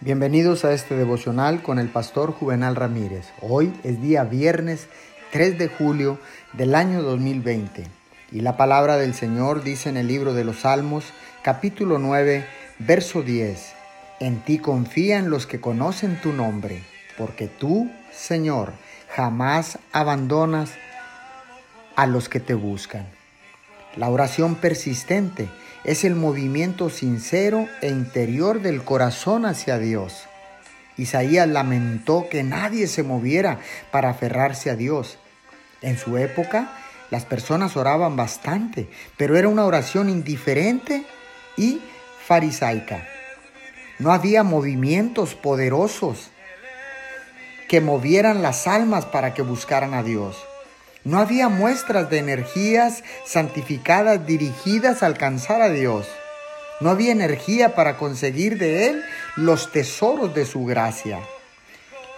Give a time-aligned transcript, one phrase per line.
[0.00, 3.28] Bienvenidos a este devocional con el pastor Juvenal Ramírez.
[3.40, 4.88] Hoy es día viernes
[5.32, 6.18] 3 de julio
[6.52, 7.86] del año 2020
[8.30, 11.06] y la palabra del Señor dice en el libro de los Salmos
[11.42, 12.46] capítulo 9
[12.78, 13.72] verso 10.
[14.20, 16.82] En ti confían los que conocen tu nombre,
[17.16, 18.74] porque tú, Señor,
[19.08, 20.72] jamás abandonas
[21.96, 23.06] a los que te buscan.
[23.96, 25.48] La oración persistente
[25.86, 30.24] es el movimiento sincero e interior del corazón hacia Dios.
[30.96, 33.60] Isaías lamentó que nadie se moviera
[33.92, 35.16] para aferrarse a Dios.
[35.82, 36.72] En su época,
[37.10, 41.04] las personas oraban bastante, pero era una oración indiferente
[41.56, 41.80] y
[42.26, 43.06] farisaica.
[44.00, 46.30] No había movimientos poderosos
[47.68, 50.36] que movieran las almas para que buscaran a Dios.
[51.06, 56.08] No había muestras de energías santificadas dirigidas a alcanzar a Dios.
[56.80, 59.04] No había energía para conseguir de Él
[59.36, 61.20] los tesoros de su gracia.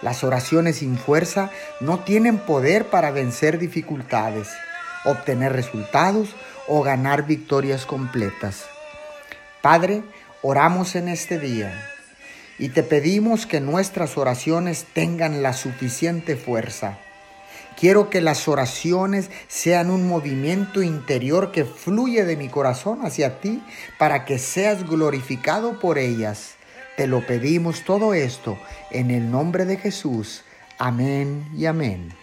[0.01, 4.47] Las oraciones sin fuerza no tienen poder para vencer dificultades,
[5.05, 6.35] obtener resultados
[6.67, 8.65] o ganar victorias completas.
[9.61, 10.01] Padre,
[10.41, 11.91] oramos en este día
[12.57, 16.97] y te pedimos que nuestras oraciones tengan la suficiente fuerza
[17.79, 23.63] Quiero que las oraciones sean un movimiento interior que fluye de mi corazón hacia ti
[23.97, 26.55] para que seas glorificado por ellas.
[26.97, 28.57] Te lo pedimos todo esto
[28.91, 30.43] en el nombre de Jesús.
[30.77, 32.18] Amén y amén.